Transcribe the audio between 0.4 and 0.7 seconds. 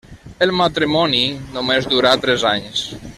El